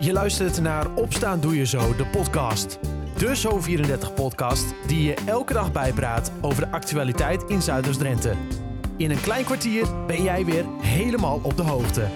[0.00, 2.78] Je luistert naar Opstaan Doe Je Zo, de podcast.
[3.16, 8.34] De Zo34-podcast die je elke dag bijpraat over de actualiteit in Zuiders-Drenthe.
[8.96, 12.06] In een klein kwartier ben jij weer helemaal op de hoogte.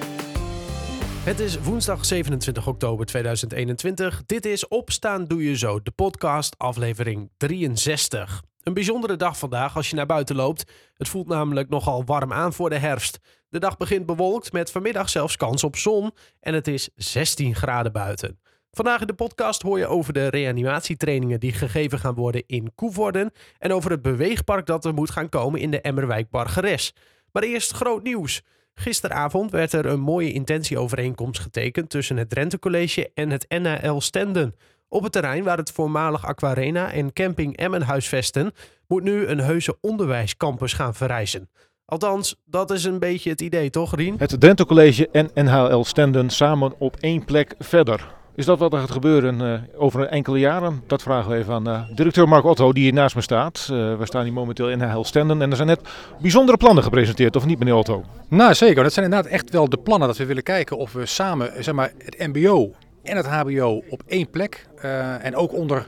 [1.25, 4.23] Het is woensdag 27 oktober 2021.
[4.27, 8.43] Dit is Opstaan Doe Je Zo, de podcast, aflevering 63.
[8.63, 10.73] Een bijzondere dag vandaag als je naar buiten loopt.
[10.97, 13.19] Het voelt namelijk nogal warm aan voor de herfst.
[13.53, 17.93] De dag begint bewolkt met vanmiddag zelfs kans op zon en het is 16 graden
[17.93, 18.39] buiten.
[18.71, 23.31] Vandaag in de podcast hoor je over de reanimatietrainingen die gegeven gaan worden in Koevorden
[23.59, 26.95] en over het beweegpark dat er moet gaan komen in de Emmerwijk Bargeres.
[27.33, 28.43] Maar eerst groot nieuws.
[28.75, 34.57] Gisteravond werd er een mooie intentieovereenkomst getekend tussen het Drenthe College en het NAL Stenden.
[34.89, 38.53] Op het terrein waar het voormalig Aquarena en camping Emmen huisvesten,
[38.87, 41.51] moet nu een heuse onderwijscampus gaan verrijzen.
[41.93, 44.15] Althans, dat is een beetje het idee, toch, Rien?
[44.19, 48.15] Het Drenthe College en NHL Stenden samen op één plek verder.
[48.35, 50.83] Is dat wat er gaat gebeuren uh, over enkele jaren?
[50.87, 53.69] Dat vragen we even aan uh, directeur Mark Otto, die hier naast me staat.
[53.71, 55.81] Uh, we staan hier momenteel in NHL Stenden en er zijn net
[56.21, 58.05] bijzondere plannen gepresenteerd, of niet, meneer Otto?
[58.29, 58.83] Nou, zeker.
[58.83, 61.75] Dat zijn inderdaad echt wel de plannen dat we willen kijken of we samen zeg
[61.75, 65.87] maar, het MBO en het HBO op één plek uh, en ook onder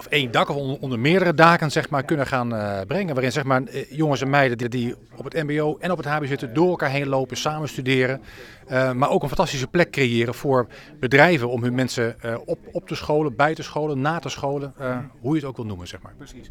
[0.00, 3.14] of één dak of onder, onder, meerdere daken zeg maar, kunnen gaan uh, brengen.
[3.14, 6.26] Waarin zeg maar, jongens en meiden die, die, op het MBO en op het HBO
[6.26, 8.20] zitten door elkaar heen lopen, samen studeren.
[8.94, 10.66] Maar ook een fantastische plek creëren voor
[11.00, 14.74] bedrijven om hun mensen op, op te scholen, bij te scholen, na te scholen.
[15.20, 16.12] hoe je het ook wil noemen, zeg maar.
[16.16, 16.50] Precies.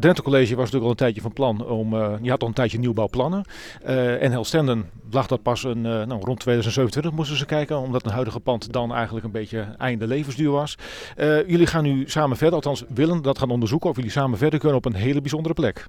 [0.00, 1.94] Drenthe College was natuurlijk al een tijdje van plan om.
[2.22, 3.44] je had al een tijdje nieuwbouwplannen.
[3.84, 8.40] en Helstenden lag dat pas een, nou, rond 2027 moesten ze kijken, omdat het huidige
[8.40, 10.76] pand dan eigenlijk een beetje einde levensduur was.
[11.16, 14.58] Uh, jullie gaan nu samen verder, althans willen dat gaan onderzoeken of jullie samen verder
[14.58, 15.86] kunnen op een hele bijzondere plek.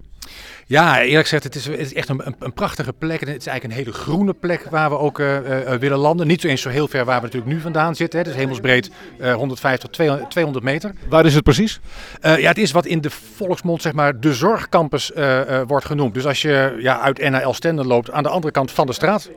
[0.67, 3.21] Ja, eerlijk gezegd, het is, het is echt een, een, een, prachtige plek.
[3.21, 6.27] En het is eigenlijk een hele groene plek waar we ook uh, uh, willen landen.
[6.27, 8.19] Niet zo eens zo heel ver waar we natuurlijk nu vandaan zitten.
[8.19, 8.25] Hè.
[8.25, 10.93] Het is hemelsbreed 150 tot 200 meter.
[11.09, 11.79] Waar is het precies?
[12.21, 15.11] ja, het is wat in de volksmond zeg maar de zorgcampus
[15.67, 16.13] wordt genoemd.
[16.13, 19.29] Dus als je ja, uit NAL Stenden loopt aan de andere kant van de straat.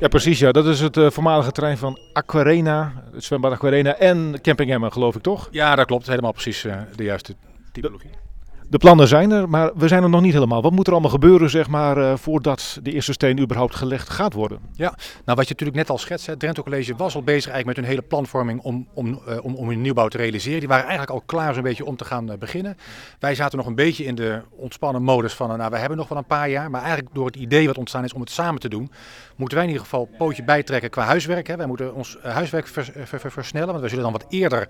[0.00, 0.38] Ja, precies.
[0.38, 0.52] Ja.
[0.52, 5.16] Dat is het uh, voormalige terrein van Aquarena, het zwembad Aquarena en Camping Emmen, geloof
[5.16, 5.48] ik toch?
[5.50, 6.06] Ja, dat klopt.
[6.06, 7.34] Helemaal precies uh, de juiste
[7.72, 8.10] typologie.
[8.10, 8.25] De,
[8.68, 10.62] de plannen zijn er, maar we zijn er nog niet helemaal.
[10.62, 14.32] Wat moet er allemaal gebeuren, zeg maar, uh, voordat de eerste steen überhaupt gelegd gaat
[14.32, 14.58] worden?
[14.72, 14.94] Ja,
[15.24, 17.76] nou wat je natuurlijk net al schetst, het Drenthe College was al bezig eigenlijk met
[17.76, 20.58] hun hele planvorming om, om, uh, om, om hun nieuwbouw te realiseren.
[20.58, 22.76] Die waren eigenlijk al klaar zo'n beetje om te gaan uh, beginnen.
[23.18, 26.18] Wij zaten nog een beetje in de ontspannen modus van, nou we hebben nog wel
[26.18, 28.68] een paar jaar, maar eigenlijk door het idee wat ontstaan is om het samen te
[28.68, 28.90] doen,
[29.36, 31.46] moeten wij in ieder geval pootje bijtrekken qua huiswerk.
[31.46, 31.56] Hè.
[31.56, 34.68] Wij moeten ons huiswerk vers, ver, ver, versnellen, want wij zullen dan wat eerder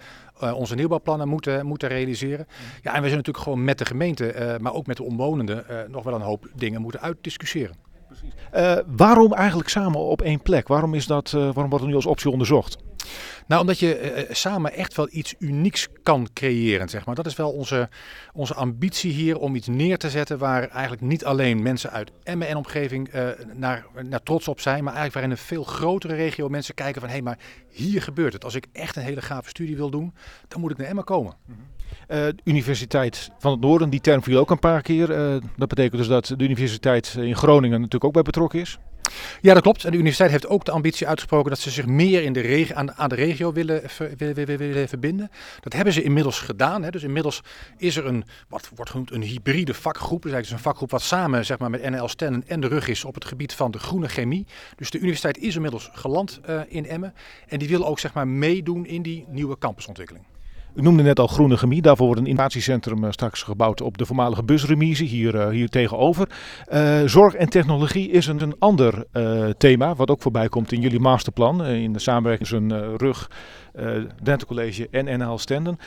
[0.54, 2.46] onze nieuwbouwplannen moeten, moeten realiseren.
[2.82, 5.80] Ja, en we zijn natuurlijk gewoon met de gemeente maar ook met de omwonenden uh,
[5.88, 7.76] nog wel een hoop dingen moeten uitdiscussiëren.
[8.54, 10.68] Uh, waarom eigenlijk samen op één plek?
[10.68, 12.76] Waarom, is dat, uh, waarom wordt er nu als optie onderzocht?
[13.46, 17.14] Nou, omdat je uh, samen echt wel iets unieks kan creëren, zeg maar.
[17.14, 17.88] Dat is wel onze,
[18.32, 22.48] onze ambitie hier om iets neer te zetten waar eigenlijk niet alleen mensen uit Emmen
[22.48, 23.10] en omgeving
[23.54, 27.00] naar, naar trots op zijn, maar eigenlijk waar in een veel grotere regio mensen kijken
[27.00, 27.38] van hé, hey, maar
[27.68, 28.44] hier gebeurt het.
[28.44, 30.14] Als ik echt een hele gave studie wil doen,
[30.48, 31.36] dan moet ik naar Emmen komen.
[31.46, 31.64] Mm-hmm.
[32.08, 35.10] Uh, Universiteit van het Noorden, die term viel ook een paar keer.
[35.10, 38.78] Uh, dat betekent dus dat de universiteit in Groningen natuurlijk ook bij betrokken is.
[39.40, 39.84] Ja, dat klopt.
[39.84, 42.72] En de universiteit heeft ook de ambitie uitgesproken dat ze zich meer in de reg
[42.72, 43.82] aan, de regio willen,
[44.16, 45.30] willen, verbinden.
[45.60, 46.82] Dat hebben ze inmiddels gedaan.
[46.82, 46.90] Hè.
[46.90, 47.42] Dus inmiddels
[47.76, 50.22] is er een, wat wordt genoemd, een hybride vakgroep.
[50.22, 53.04] Dus eigenlijk een vakgroep wat samen zeg maar, met NL Stenden en de rug is
[53.04, 54.46] op het gebied van de groene chemie.
[54.76, 57.14] Dus de universiteit is inmiddels geland uh, in Emmen.
[57.46, 60.24] En die wil ook zeg maar, meedoen in die nieuwe campusontwikkeling.
[60.76, 61.82] U noemde net al Groene Chemie.
[61.82, 66.28] Daarvoor wordt een innovatiecentrum uh, straks gebouwd op de voormalige busremise hier, uh, hier tegenover.
[66.72, 69.06] Uh, zorg en technologie is een, een ander
[69.58, 71.64] thema, wat ook voorbij komt in jullie masterplan.
[71.64, 73.30] in de samenwerking tussen RUG,
[74.22, 75.78] Drenthe College en NL Stenden.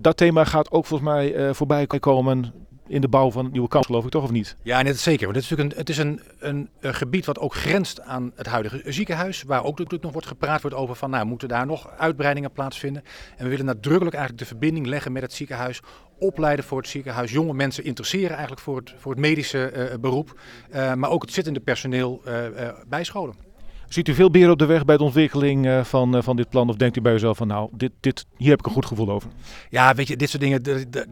[0.00, 2.52] dat thema gaat ook volgens mij voorbij komen
[2.86, 4.56] in de bouw van het nieuwe kamp, geloof ik toch, of niet?
[4.62, 5.24] Ja, net zeker.
[5.24, 8.46] Want het is natuurlijk een, het is een, een, gebied wat ook grenst aan het
[8.46, 9.42] huidige ziekenhuis.
[9.42, 13.02] Waar ook natuurlijk nog wordt gepraat wordt over van, nou, moeten daar nog uitbreidingen plaatsvinden?
[13.36, 15.80] En we willen nadrukkelijk eigenlijk de verbinding leggen met het ziekenhuis.
[16.18, 17.30] Opleiden voor het ziekenhuis.
[17.30, 20.40] Jonge mensen interesseren eigenlijk voor het, voor het medische uh, beroep.
[20.74, 23.53] Uh, maar ook het zittende personeel uh, bijscholen.
[23.88, 26.48] Ziet u veel beren op de weg bij de ontwikkeling uh, van, uh, van dit
[26.48, 26.68] plan?
[26.68, 29.10] Of denkt u bij uzelf van nou, dit, dit, hier heb ik een goed gevoel
[29.10, 29.30] over?
[29.68, 30.62] Ja, weet je, dit soort dingen,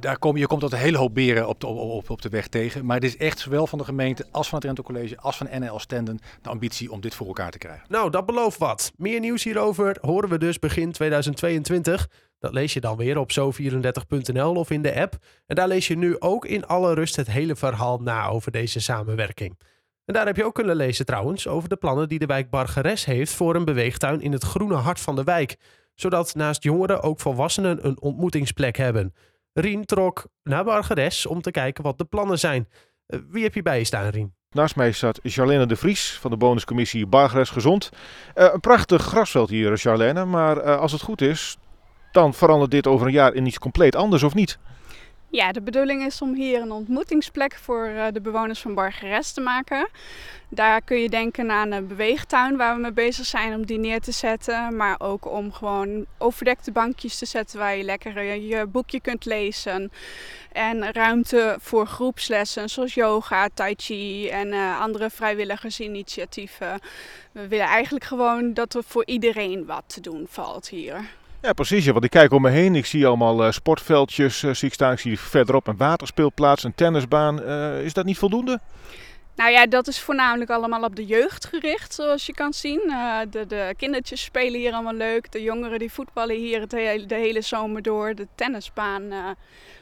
[0.01, 2.49] daar kom, je komt altijd een hele hoop beren op de, op, op de weg
[2.49, 2.87] tegen.
[2.87, 5.49] Maar het is echt zowel van de gemeente als van het Rente College als van
[5.51, 7.85] NL Stenden de ambitie om dit voor elkaar te krijgen.
[7.89, 8.93] Nou, dat belooft wat.
[8.97, 12.09] Meer nieuws hierover horen we dus begin 2022.
[12.39, 15.17] Dat lees je dan weer op zo34.nl of in de app.
[15.47, 18.81] En daar lees je nu ook in alle rust het hele verhaal na over deze
[18.81, 19.59] samenwerking.
[20.05, 23.05] En daar heb je ook kunnen lezen trouwens over de plannen die de wijk Bargeres
[23.05, 25.57] heeft voor een beweegtuin in het groene hart van de wijk.
[25.95, 29.15] zodat naast jongeren ook volwassenen een ontmoetingsplek hebben.
[29.53, 32.69] Rien trok naar Bargeres om te kijken wat de plannen zijn.
[33.07, 34.35] Eh, wie heb je bij je staan, Rien?
[34.51, 37.91] Naast mij staat Charlene de Vries van de bonuscommissie Bargeres Gezond.
[38.35, 40.25] Uh, een prachtig grasveld hier, Charlene.
[40.25, 41.59] Maar als het goed is,
[42.13, 44.59] dan verandert dit over een jaar in iets compleet anders, of niet?
[45.33, 49.41] Ja, de bedoeling is om hier een ontmoetingsplek voor uh, de bewoners van Bargeres te
[49.41, 49.89] maken.
[50.49, 54.01] Daar kun je denken aan een beweegtuin waar we mee bezig zijn om die neer
[54.01, 54.77] te zetten.
[54.77, 59.93] Maar ook om gewoon overdekte bankjes te zetten waar je lekker je boekje kunt lezen.
[60.53, 66.81] En ruimte voor groepslessen zoals yoga, tai chi en uh, andere vrijwilligersinitiatieven.
[67.33, 71.21] We willen eigenlijk gewoon dat er voor iedereen wat te doen valt hier.
[71.43, 71.87] Ja, precies.
[71.87, 72.75] Want ik kijk om me heen.
[72.75, 74.93] Ik zie allemaal uh, sportveldjes uh, zie ik staan.
[74.93, 77.41] Ik zie verderop een waterspeelplaats, een tennisbaan.
[77.43, 78.61] Uh, is dat niet voldoende?
[79.37, 82.81] Nou ja, dat is voornamelijk allemaal op de jeugd gericht, zoals je kan zien.
[83.31, 85.33] de, de, kindertjes spelen hier allemaal leuk.
[85.33, 88.15] De jongeren die voetballen hier het hele, de hele zomer door.
[88.15, 89.37] De tennisbaan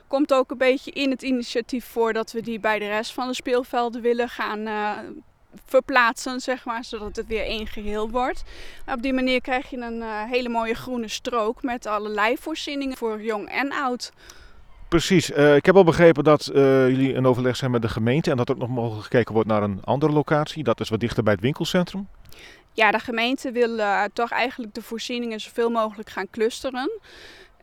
[0.07, 3.29] komt ook een beetje in het initiatief voor dat we die bij de rest van
[3.29, 4.69] de speelvelden willen gaan
[5.65, 8.43] verplaatsen, zeg maar, zodat het weer één geheel wordt.
[8.87, 13.23] Op die manier krijg je een uh, hele mooie groene strook met allerlei voorzieningen voor
[13.23, 14.13] jong en oud.
[14.89, 15.31] Precies.
[15.31, 18.37] Uh, ik heb al begrepen dat uh, jullie een overleg zijn met de gemeente en
[18.37, 20.65] dat ook nog mogelijk gekeken wordt naar een andere locatie.
[20.65, 22.09] Dat is wat dichter bij het winkelcentrum.
[22.73, 23.79] Ja, de gemeente wil
[24.13, 26.91] toch eigenlijk de voorzieningen zoveel mogelijk gaan clusteren.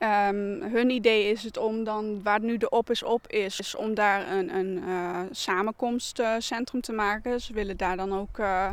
[0.03, 3.75] Um, hun idee is het om dan, waar nu de op is op is, is
[3.75, 7.41] om daar een, een uh, samenkomstcentrum te maken.
[7.41, 8.69] Ze willen daar dan ook uh,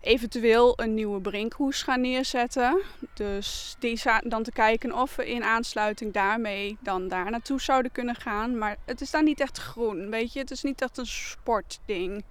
[0.00, 2.80] eventueel een nieuwe brinkhoes gaan neerzetten.
[3.14, 8.14] Dus die dan te kijken of we in aansluiting daarmee dan daar naartoe zouden kunnen
[8.14, 8.58] gaan.
[8.58, 10.38] Maar het is daar niet echt groen, weet je.
[10.38, 12.24] Het is niet echt een sportding.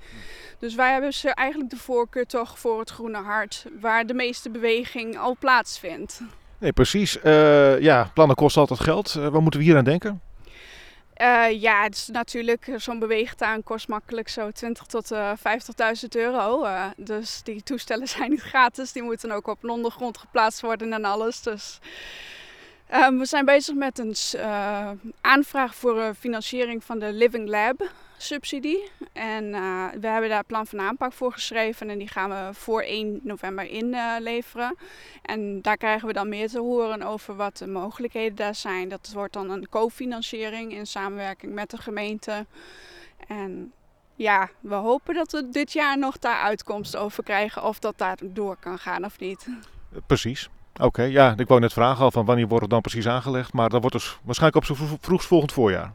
[0.60, 4.50] Dus wij hebben ze eigenlijk de voorkeur toch voor het groene hart, waar de meeste
[4.50, 6.22] beweging al plaatsvindt.
[6.57, 7.18] Nee, precies.
[7.24, 9.15] Uh, ja, plannen kosten altijd geld.
[9.18, 10.21] Uh, waar moeten we hier aan denken?
[11.21, 16.68] Uh, ja, het is natuurlijk, zo'n beweegtuin kost makkelijk zo 20 tot 50.000 euro.
[16.98, 18.92] dus die toestellen zijn niet gratis.
[18.92, 21.42] Die moeten ook op een ondergrond geplaatst worden en alles.
[21.42, 21.80] Dus
[22.89, 24.15] we zijn bezig met een
[25.21, 28.92] aanvraag voor financiering van de Living Lab subsidie.
[29.14, 32.81] En uh, we hebben daar plan van aanpak voor geschreven en die gaan we voor
[32.81, 34.75] 1 november inleveren.
[35.22, 38.90] En daar krijgen we dan meer te horen over wat de mogelijkheden daar zijn.
[38.90, 42.46] Dat wordt dan een cofinanciering in samenwerking met de gemeente.
[43.28, 43.72] En
[44.16, 48.18] ja, we hopen dat we dit jaar nog daar uitkomst over krijgen of dat daar
[48.24, 49.48] door kan gaan of niet.
[50.08, 50.50] Precies.
[50.81, 53.69] Oké, ja, ik wou net vragen al van wanneer wordt het dan precies aangelegd, maar
[53.69, 55.94] dat wordt dus waarschijnlijk op zo vroegst volgend voorjaar.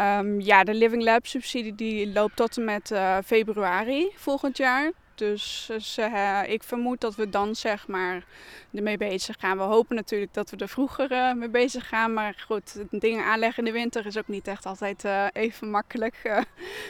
[0.00, 4.92] Um, ja, de Living Lab subsidie die loopt tot en met uh, februari volgend jaar.
[5.14, 8.24] Dus, dus uh, ik vermoed dat we dan zeg maar
[8.72, 9.56] ermee bezig gaan.
[9.56, 12.12] We hopen natuurlijk dat we er vroeger uh, mee bezig gaan.
[12.12, 16.44] Maar goed, dingen aanleggen in de winter is ook niet echt altijd even makkelijk.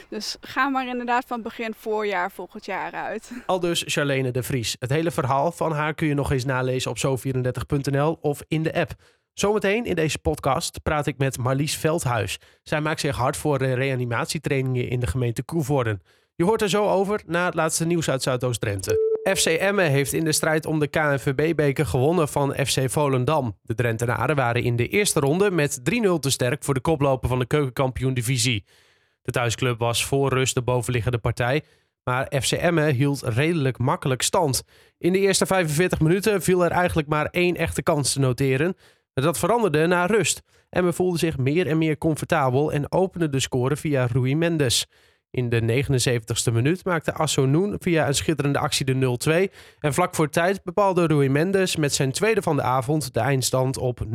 [0.09, 3.31] dus ga maar inderdaad van begin voorjaar volgend jaar uit.
[3.45, 4.75] Al dus Charlene de Vries.
[4.79, 8.73] Het hele verhaal van haar kun je nog eens nalezen op zo34.nl of in de
[8.73, 8.91] app.
[9.41, 12.39] Zometeen in deze podcast praat ik met Marlies Veldhuis.
[12.63, 16.01] Zij maakt zich hard voor reanimatietrainingen in de gemeente Koevoorden.
[16.35, 19.19] Je hoort er zo over na het laatste nieuws uit Zuidoost-Drenthe.
[19.37, 23.57] FC Emmen heeft in de strijd om de KNVB-beker gewonnen van FC Volendam.
[23.61, 25.83] De Drentenaren waren in de eerste ronde met 3-0
[26.19, 28.65] te sterk voor de koploper van de keukenkampioen-divisie.
[29.21, 31.63] De thuisclub was voor rust de bovenliggende partij,
[32.03, 34.63] maar FC Emmen hield redelijk makkelijk stand.
[34.97, 38.75] In de eerste 45 minuten viel er eigenlijk maar één echte kans te noteren.
[39.13, 40.41] Dat veranderde na rust.
[40.69, 44.87] En we voelden zich meer en meer comfortabel en openden de score via Rui Mendes.
[45.31, 49.53] In de 79ste minuut maakte Assonoen via een schitterende actie de 0-2.
[49.79, 53.77] En vlak voor tijd bepaalde Rui Mendes met zijn tweede van de avond de eindstand
[53.77, 54.11] op 0-3.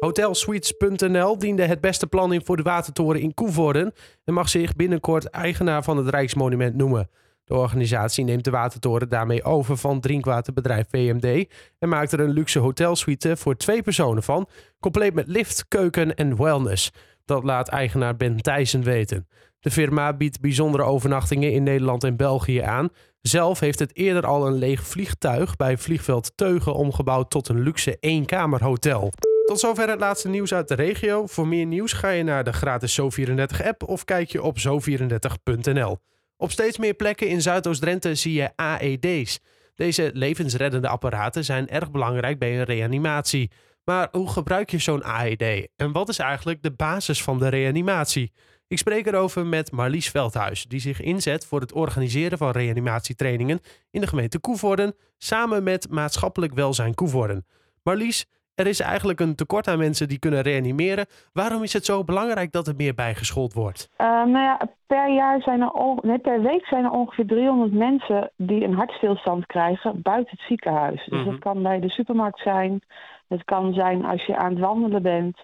[0.00, 3.92] Hotelsuites.nl diende het beste plan in voor de watertoren in Koevoorden
[4.24, 7.10] en mag zich binnenkort eigenaar van het Rijksmonument noemen.
[7.50, 12.58] De organisatie neemt de watertoren daarmee over van drinkwaterbedrijf VMD en maakt er een luxe
[12.58, 14.48] hotelsuite voor twee personen van,
[14.80, 16.90] compleet met lift, keuken en wellness.
[17.24, 19.28] Dat laat eigenaar Ben Thijssen weten.
[19.60, 22.88] De firma biedt bijzondere overnachtingen in Nederland en België aan.
[23.20, 27.96] Zelf heeft het eerder al een leeg vliegtuig bij vliegveld Teugen omgebouwd tot een luxe
[28.00, 29.12] eenkamerhotel.
[29.44, 31.26] Tot zover het laatste nieuws uit de regio.
[31.26, 35.98] Voor meer nieuws ga je naar de gratis Zo34-app of kijk je op zo34.nl.
[36.40, 39.40] Op steeds meer plekken in Zuidoost-Drenthe zie je AED's.
[39.74, 43.50] Deze levensreddende apparaten zijn erg belangrijk bij een reanimatie.
[43.84, 48.32] Maar hoe gebruik je zo'n AED en wat is eigenlijk de basis van de reanimatie?
[48.68, 54.00] Ik spreek erover met Marlies Veldhuis, die zich inzet voor het organiseren van reanimatietrainingen in
[54.00, 57.46] de gemeente Koevoorden, samen met Maatschappelijk Welzijn Koevoorden.
[57.82, 58.26] Marlies,
[58.60, 61.06] er is eigenlijk een tekort aan mensen die kunnen reanimeren.
[61.32, 63.90] Waarom is het zo belangrijk dat er meer bijgeschoold wordt?
[63.98, 68.30] Uh, nou ja, per, jaar zijn er nee, per week zijn er ongeveer 300 mensen
[68.36, 71.06] die een hartstilstand krijgen buiten het ziekenhuis.
[71.06, 72.80] Dus dat kan bij de supermarkt zijn.
[73.28, 75.38] Het kan zijn als je aan het wandelen bent.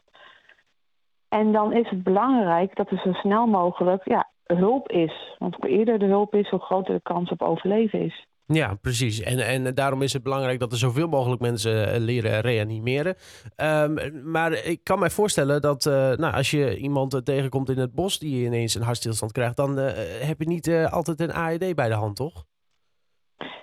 [1.28, 5.36] En dan is het belangrijk dat er zo snel mogelijk ja, hulp is.
[5.38, 8.26] Want hoe eerder de hulp is, hoe groter de kans op overleven is.
[8.46, 9.20] Ja, precies.
[9.20, 13.14] En, en daarom is het belangrijk dat er zoveel mogelijk mensen eh, leren reanimeren.
[13.56, 17.94] Um, maar ik kan mij voorstellen dat uh, nou, als je iemand tegenkomt in het
[17.94, 19.86] bos die ineens een hartstilstand krijgt, dan uh,
[20.20, 22.44] heb je niet altijd een AED bij de hand, toch?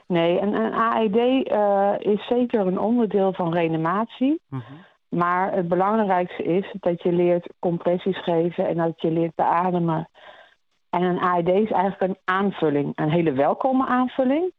[0.07, 1.15] Nee, een, een AED
[2.05, 4.41] is zeker een onderdeel van reanimatie.
[4.49, 4.85] Mm -hmm.
[5.09, 10.09] Maar het belangrijkste is dat je leert compressies geven en dat je leert beademen.
[10.89, 14.51] En een AED is eigenlijk een aanvulling, een hele welkome aanvulling.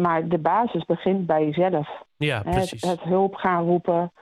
[0.00, 1.88] Maar de basis begint bij jezelf.
[2.16, 2.82] Ja, precies.
[2.82, 4.12] Het, het hulp gaan roepen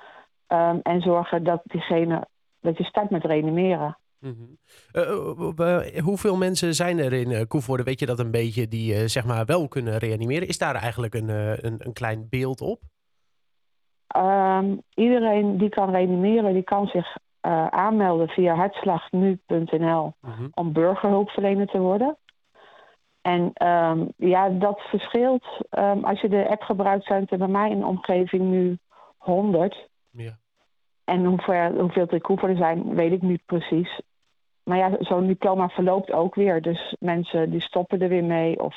[0.48, 2.26] um, en zorgen dat diegene
[2.60, 3.98] dat je start met reanimeren.
[4.18, 4.58] Mm -hmm.
[4.92, 9.08] uh, uh, hoeveel mensen zijn er in uh, Koevoorde, weet je dat een beetje, die
[9.08, 10.48] zeg maar wel kunnen reanimeren?
[10.48, 11.28] Is daar eigenlijk een,
[11.66, 12.80] een, een klein beeld op?
[14.16, 17.16] Um, iedereen die kan reanimeren, die kan zich
[17.70, 20.48] aanmelden via hartslagnu.nl mm -hmm.
[20.54, 22.16] om burgerhulpverlener te worden.
[23.28, 25.44] En um, ja, dat verschilt.
[25.70, 28.78] Um, als je de app gebruikt, zijn het er bij mij in de omgeving nu
[29.16, 29.88] 100.
[30.10, 30.38] Ja.
[31.04, 34.00] En hoeveel, hoeveel er zijn, weet ik niet precies.
[34.62, 36.62] Maar ja, zo'n diploma verloopt ook weer.
[36.62, 38.60] Dus mensen die stoppen er weer mee.
[38.60, 38.76] Of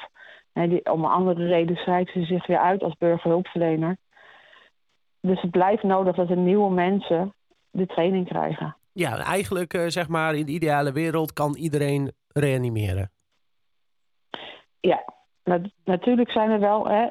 [0.53, 3.97] nee, die, om een andere reden schrijven ze zich weer uit als burgerhulpverlener.
[5.21, 7.33] Dus het blijft nodig dat er nieuwe mensen
[7.69, 8.75] de training krijgen.
[8.91, 13.11] Ja, eigenlijk uh, zeg maar in de ideale wereld kan iedereen reanimeren.
[14.81, 15.03] Ja,
[15.83, 16.87] natuurlijk zijn er wel.
[16.87, 17.07] Hè,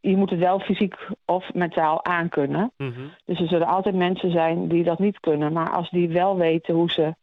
[0.00, 2.72] je moet het wel fysiek of mentaal aankunnen.
[2.76, 3.10] Mm -hmm.
[3.24, 5.52] Dus er zullen altijd mensen zijn die dat niet kunnen.
[5.52, 7.14] Maar als die wel weten hoe ze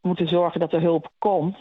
[0.00, 1.58] moeten zorgen dat er hulp komt,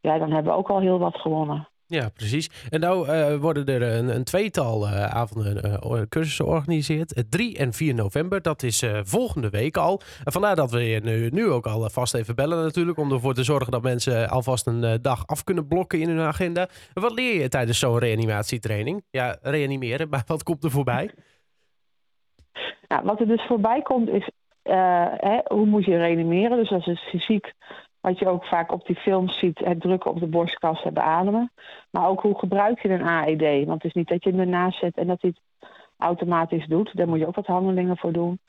[0.00, 1.68] ja, dan hebben we ook al heel wat gewonnen.
[1.88, 2.50] Ja, precies.
[2.70, 7.24] En nou uh, worden er een, een tweetal uh, avonden uh, cursussen georganiseerd.
[7.30, 10.00] 3 en 4 november, dat is volgende week al.
[10.24, 12.98] En vandaar dat we je nu, ook al vast even bellen natuurlijk.
[12.98, 16.68] Om ervoor te zorgen dat mensen alvast een dag af kunnen blokken in hun agenda.
[16.94, 19.04] Wat leer je tijdens zo'n reanimatietraining?
[19.10, 21.10] Ja, reanimeren, maar wat komt er voorbij?
[23.02, 24.30] Wat er dus voorbij komt is,
[24.62, 26.56] hè, hoe moet je reanimeren?
[26.56, 27.52] Dus dat is fysiek
[28.06, 31.52] wat je ook vaak op die films ziet, het drukken op de borstkas en beademen.
[31.90, 33.66] Maar ook hoe gebruik je een AED?
[33.66, 36.96] Want het is niet dat je hem ernaast zet en dat hij het automatisch doet.
[36.96, 38.40] Daar moet je ook wat handelingen voor doen.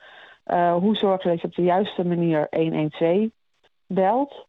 [0.46, 3.30] Uh, hoe zorg je dat je op de juiste manier 112
[3.88, 4.48] belt?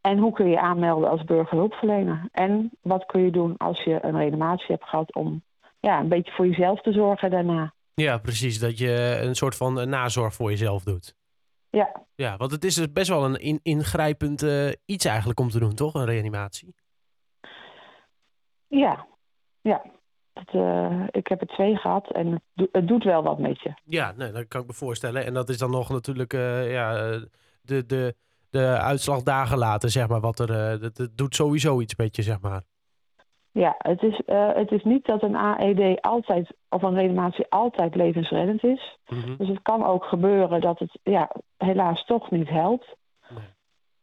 [0.00, 2.28] En hoe kun je aanmelden als burgerhulpverlener?
[2.32, 5.42] En wat kun je doen als je een reanimatie hebt gehad om
[5.80, 7.72] ja, een beetje voor jezelf te zorgen daarna?
[7.94, 8.58] Ja, precies.
[8.58, 11.15] Dat je een soort van nazorg voor jezelf doet.
[11.76, 12.06] Ja.
[12.14, 15.58] Ja, want het is dus best wel een in, ingrijpend uh, iets eigenlijk om te
[15.58, 15.94] doen, toch?
[15.94, 16.74] Een reanimatie.
[18.66, 19.06] Ja,
[19.60, 19.84] ja.
[20.32, 23.62] Het, uh, ik heb er twee gehad en het, do het, doet wel wat met
[23.62, 23.74] je.
[23.84, 25.24] Ja, nee, dat kan ik me voorstellen.
[25.24, 26.92] En dat is dan nog natuurlijk uh, ja,
[27.60, 28.14] de, de,
[28.50, 30.20] de uitslag dagen later, zeg maar.
[30.20, 32.62] Wat er, dat, dat doet sowieso iets met je, zeg maar.
[33.56, 37.94] Ja, het is, uh, het is niet dat een AED altijd of een reanimatie altijd
[37.94, 38.98] levensreddend is.
[39.08, 39.36] Mm -hmm.
[39.36, 42.96] Dus het kan ook gebeuren dat het ja, helaas toch niet helpt.
[43.28, 43.44] Nee.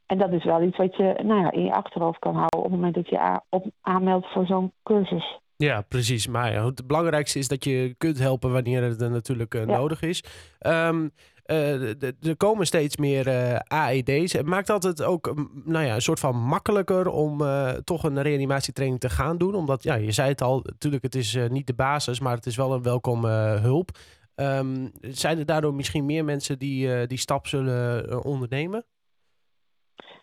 [0.05, 2.63] En dat is wel iets wat je nou ja, in je achterhoofd kan houden op
[2.63, 5.39] het moment dat je op aanmeldt voor zo'n cursus.
[5.55, 6.27] Ja, precies.
[6.27, 9.77] Maar ja, het belangrijkste is dat je kunt helpen wanneer het natuurlijk uh, ja.
[9.77, 10.23] nodig is.
[10.59, 11.09] Um, uh,
[11.45, 14.41] er komen steeds meer uh, AED's.
[14.41, 15.33] Maakt dat het ook
[15.63, 19.55] nou ja, een soort van makkelijker om uh, toch een reanimatietraining te gaan doen?
[19.55, 22.55] Omdat, ja, je zei het al, natuurlijk het is niet de basis, maar het is
[22.55, 23.89] wel een welkome hulp.
[24.35, 28.85] Um, zijn er daardoor misschien meer mensen die die stap zullen ondernemen?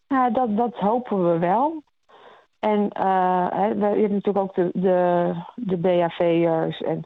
[0.08, 1.82] Nou, dat, dat hopen we wel.
[2.58, 6.80] En je hebt natuurlijk ook de, de, de BHV'ers.
[6.80, 7.02] En,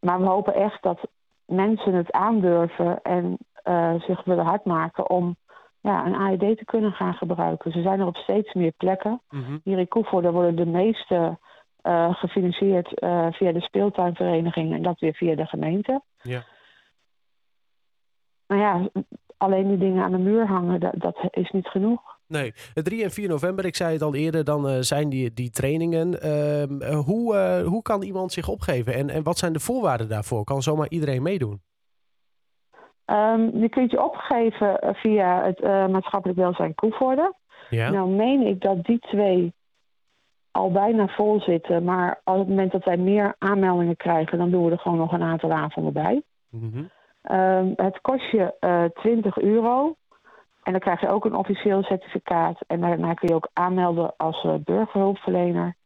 [0.00, 1.08] maar we hopen echt dat
[1.50, 5.36] mensen het aandurven en uh, zich willen hard maken om
[5.80, 7.72] ja, een AED te kunnen gaan gebruiken.
[7.72, 9.20] Ze zijn er op steeds meer plekken.
[9.30, 9.60] Mm -hmm.
[9.64, 11.38] Hier in Koevoorde worden de meeste
[11.82, 16.00] uh, gefinancierd uh, via de speeltuinvereniging en dat weer via de gemeente.
[16.22, 16.42] Ja.
[18.46, 18.88] Maar ja,
[19.36, 22.09] alleen die dingen aan de muur hangen, dat, dat is niet genoeg.
[22.30, 25.50] Nee, 3 en 4 november, ik zei het al eerder, dan uh, zijn die, die
[25.50, 26.08] trainingen.
[26.08, 30.44] Uh, hoe, uh, hoe kan iemand zich opgeven en, en wat zijn de voorwaarden daarvoor?
[30.44, 31.60] Kan zomaar iedereen meedoen?
[33.06, 37.34] Um, je kunt je opgeven via het maatschappelijk welzijn Koevoorde.
[37.70, 37.90] Ja.
[37.90, 39.52] Nou meen ik dat die twee
[40.50, 41.84] al bijna vol zitten.
[41.84, 45.12] Maar op het moment dat wij meer aanmeldingen krijgen, dan doen we er gewoon nog
[45.12, 46.22] een aantal avonden bij.
[46.50, 46.84] Mhm.
[47.22, 49.94] Ehm, het kost je eh 20 euro.
[50.62, 52.60] En dan krijg je ook een officieel certificaat.
[52.66, 55.76] En daarna kun je ook aanmelden als eh, burgerhulpverlener.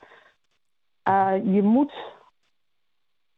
[1.02, 1.92] Eh, je moet,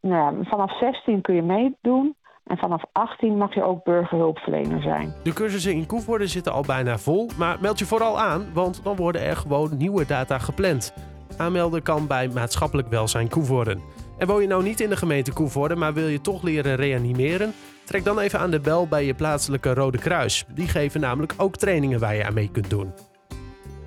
[0.01, 2.17] nou ja, vanaf 16 kun je meedoen.
[2.45, 5.15] En vanaf 18 mag je ook burgerhulpverlener zijn.
[5.23, 8.97] De cursussen in Koevoorde zitten al bijna vol, maar meld je vooral aan, want dan
[8.97, 10.95] worden er gewoon nieuwe data gepland.
[11.37, 13.81] Aanmelden kan bij Maatschappelijk Welzijn Koevoorden.
[14.19, 17.53] En woon je nou niet in de gemeente Koevoorde, maar wil je toch leren reanimeren?
[17.87, 20.45] Trek dan even aan de bel bij je plaatselijke Rode Kruis.
[20.55, 22.93] Die geven namelijk ook trainingen waar je aan mee kunt doen.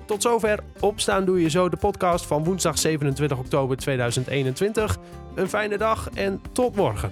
[0.06, 4.98] Tot zover Opstaan Doe Je Zo, de podcast van woensdag 27 oktober 2021.
[5.34, 7.10] Een fijne dag en tot morgen.